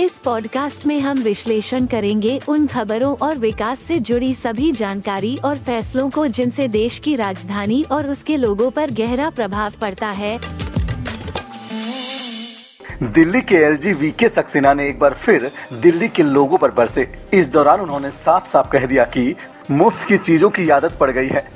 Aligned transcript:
इस 0.00 0.18
पॉडकास्ट 0.18 0.86
में 0.86 1.00
हम 1.00 1.18
विश्लेषण 1.18 1.86
करेंगे 1.86 2.40
उन 2.48 2.66
खबरों 2.66 3.16
और 3.16 3.38
विकास 3.38 3.80
से 3.80 3.98
जुड़ी 3.98 4.34
सभी 4.34 4.72
जानकारी 4.72 5.36
और 5.44 5.58
फैसलों 5.58 6.10
को 6.10 6.26
जिनसे 6.26 6.68
देश 6.68 6.98
की 6.98 7.14
राजधानी 7.16 7.82
और 7.82 8.08
उसके 8.08 8.36
लोगों 8.36 8.70
पर 8.70 8.90
गहरा 8.90 9.30
प्रभाव 9.30 9.72
पड़ता 9.80 10.10
है। 10.10 10.38
दिल्ली 13.02 13.40
के 13.40 13.54
एल 13.54 13.76
जी 13.76 13.92
वी 13.92 14.10
के 14.10 14.28
सक्सेना 14.28 14.72
ने 14.74 14.88
एक 14.88 14.98
बार 14.98 15.14
फिर 15.14 15.50
दिल्ली 15.72 16.08
के 16.08 16.22
लोगों 16.22 16.58
पर 16.58 16.70
बरसे। 16.70 17.08
इस 17.32 17.48
दौरान 17.48 17.80
उन्होंने 17.80 18.10
साफ़ 18.10 18.46
साफ़ 18.46 18.70
कह 18.70 18.86
दिया 18.86 19.04
कि 19.04 19.34
मुफ़्त 19.70 20.06
की 20.08 20.16
चीज़ों 20.16 20.50
की 20.50 20.68
आदत 20.68 20.96
पड़ 21.00 21.10
गई 21.10 21.28
है। 21.28 21.48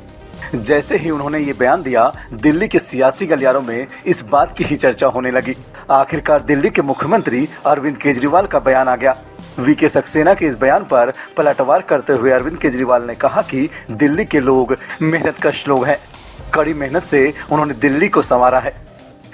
जैसे 0.54 0.96
ही 0.96 1.10
उन्होंने 1.10 1.38
ये 1.38 1.52
बयान 1.52 1.82
दिया, 1.82 2.12
दिल्ली 2.32 2.68
के 2.68 2.78
सियासी 2.78 3.26
गलियारों 3.26 3.62
में 3.62 3.86
इस 4.06 4.22
बात 4.22 4.56
की 4.56 4.64
ही 4.64 4.76
चर्चा 4.76 5.06
होने 5.06 5.30
लगी। 5.30 5.56
आखिरकार 5.90 6.40
दिल्ली 6.40 6.70
के 6.70 6.82
मुख्यमंत्री 6.82 7.48
अरविंद 7.66 7.96
केजरीवाल 7.96 8.46
का 8.46 8.58
बयान 8.58 8.88
आ 8.88 8.96
गया। 8.96 9.14
वी 9.58 9.74
के 9.74 9.88
सक्सेना 9.88 10.34
के 10.34 10.46
इस 10.46 10.54
बयान 10.54 10.84
पर 10.84 11.12
पलटवार 11.36 11.82
करते 11.82 12.12
हुए 12.12 12.30
अरविंद 12.30 12.58
केजरीवाल 12.58 13.02
ने 13.02 13.14
कहा 13.14 13.42
कि 13.42 13.70
दिल्ली 13.90 14.24
के 14.24 14.40
लोग 14.40 14.76
मेहनत 15.02 15.36
कश 15.42 15.68
लोग 15.68 15.86
हैं। 15.86 15.98
कड़ी 16.54 16.74
मेहनत 16.74 17.02
से 17.02 17.34
उन्होंने 17.52 17.74
दिल्ली 17.74 18.08
को 18.08 18.22
संवारा 18.22 18.58
है। 18.58 18.74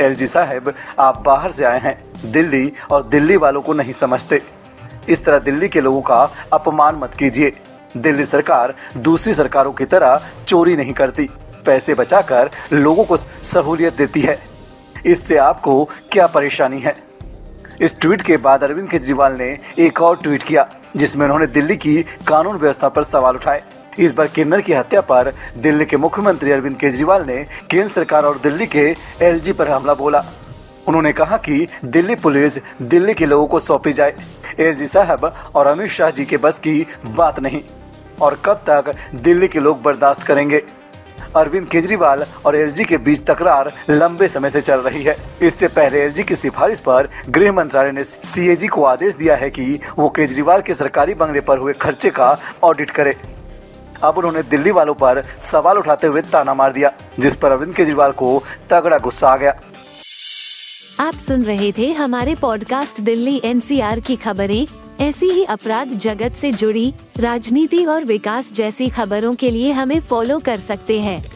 एलजी 0.00 0.26
साहब, 0.26 0.74
आप 0.98 1.22
बाहर 1.22 1.52
से 1.52 1.64
आए 1.64 1.80
हैं। 1.80 2.04
दिल्ली 2.32 2.72
और 2.90 3.02
दिल्ली 3.02 3.36
वालों 3.36 3.60
को 3.60 3.72
नहीं 3.72 3.92
समझते। 3.92 4.42
इस 5.08 5.24
तरह 5.24 5.38
दिल्ली 5.38 5.68
के 5.68 5.80
लोगों 5.80 6.02
का 6.02 6.30
अपमान 6.52 6.96
मत 6.96 7.14
कीजिए। 7.14 7.56
दिल्ली 7.96 8.26
सरकार 8.26 8.74
दूसरी 8.96 9.34
सरकारों 9.34 9.72
की 9.72 9.84
तरह 9.84 10.22
चोरी 10.48 10.76
नहीं 10.76 10.92
करती। 10.92 11.30
पैसे 11.66 11.94
बचाकर 11.94 12.50
लोगों 12.72 13.04
को 13.04 13.16
सहूलियत 13.16 13.96
देती 13.96 14.20
है। 14.20 14.45
इससे 15.06 15.36
आपको 15.36 15.88
क्या 16.12 16.26
परेशानी 16.26 16.80
है? 16.80 16.94
इस 17.80 18.00
ट्वीट 18.00 18.22
के 18.22 18.36
बाद 18.36 18.64
अरविंद 18.64 18.90
केजरीवाल 18.90 19.32
ने 19.32 19.58
एक 19.78 20.02
और 20.02 20.16
ट्वीट 20.16 20.42
किया, 20.42 20.68
जिसमें 20.96 21.24
उन्होंने 21.24 21.46
दिल्ली 21.46 21.76
की 21.76 22.02
कानून 22.02 22.56
व्यवस्था 22.56 22.88
पर 22.88 23.02
सवाल 23.02 23.34
उठाए। 23.34 23.62
इस 23.98 24.12
बार 24.12 24.26
किन्नर 24.26 24.60
की 24.60 24.72
हत्या 24.72 25.00
पर 25.00 25.32
दिल्ली 25.58 25.84
के 25.84 25.96
मुख्यमंत्री 25.96 26.50
अरविंद 26.50 26.76
केजरीवाल 26.76 27.24
ने 27.26 27.46
केंद्र 27.70 27.92
सरकार 27.92 28.24
और 28.24 28.38
दिल्ली 28.38 28.66
के 28.66 28.94
एलजी 29.22 29.52
पर 29.52 29.68
हमला 29.68 29.94
बोला। 29.94 30.24
उन्होंने 30.88 31.12
कहा 31.12 31.36
कि 31.36 31.66
दिल्ली 31.84 32.14
पुलिस 32.14 32.58
दिल्ली 32.82 33.14
के 33.14 33.26
लोगों 33.26 33.46
को 33.46 33.60
सौंपी 33.60 33.92
जाए। 33.92 34.14
एलजी 34.60 34.86
साहब 34.86 35.34
और 35.54 35.66
अमित 35.66 35.90
शाह 35.90 36.10
जी 36.10 36.24
के 36.24 36.36
बस 36.36 36.58
की 36.58 36.86
बात 37.06 37.40
नहीं। 37.40 37.62
और 38.22 38.40
कब 38.44 38.64
तक 38.68 38.92
दिल्ली 39.14 39.48
के 39.48 39.60
लोग 39.60 39.82
बर्दाश्त 39.82 40.22
करेंगे? 40.22 40.62
अरविंद 41.36 41.66
केजरीवाल 41.68 42.24
और 42.46 42.56
एलजी 42.56 42.84
के 42.84 42.96
बीच 42.98 43.24
तकरार 43.26 43.72
लंबे 43.90 44.28
समय 44.28 44.50
से 44.50 44.60
चल 44.60 44.80
रही 44.80 45.02
है। 45.02 45.16
इससे 45.42 45.68
पहले 45.68 46.02
एलजी 46.02 46.22
की 46.22 46.34
सिफारिश 46.34 46.80
पर 46.80 47.08
गृह 47.28 47.52
मंत्रालय 47.52 47.92
ने 47.92 48.04
सीएजी 48.04 48.66
को 48.66 48.84
आदेश 48.84 49.14
दिया 49.14 49.36
है 49.36 49.50
कि 49.50 49.78
वो 49.98 50.08
केजरीवाल 50.08 50.62
के 50.62 50.74
सरकारी 50.74 51.14
बंगले 51.14 51.40
पर 51.40 51.58
हुए 51.58 51.72
खर्चे 51.72 52.10
का 52.10 52.36
ऑडिट 52.62 52.90
करे। 52.90 53.16
अब 54.04 54.18
उन्होंने 54.18 54.42
दिल्ली 54.42 54.70
वालों 54.70 54.94
पर 54.94 55.22
सवाल 55.52 55.78
उठाते 55.78 56.06
हुए 56.06 56.20
ताना 56.22 56.54
मार 56.54 56.72
दिया, 56.72 56.92
जिस 57.18 57.36
पर 57.36 57.52
अरविंद 57.52 57.74
केजरीवाल 57.74 58.12
को 58.12 58.42
तगड़ा 58.70 58.98
गुस्सा 58.98 59.28
आ 59.28 59.36
गया। 59.36 59.60
आप 61.00 61.14
सुन 61.14 61.42
रहे 61.42 61.72
थे 61.72 61.90
हमारे 61.92 62.34
पॉडकास्ट 62.34 63.00
दिल्ली 63.00 63.40
एनसीआर 63.44 64.00
की 64.00 64.16
खबरें। 64.16 64.66
ऐसी 65.00 65.28
ही 65.30 65.44
अपराध 65.44 65.88
जगत 65.88 66.32
से 66.32 66.52
जुड़ी, 66.52 66.94
राजनीति 67.20 67.84
और 67.84 68.04
विकास 68.04 68.52
जैसी 68.52 68.88
खबरों 68.88 69.34
के 69.34 69.50
लिए 69.50 69.72
हमें 69.72 70.00
फॉलो 70.00 70.38
कर 70.38 70.56
सकते 70.56 71.00
हैं। 71.00 71.35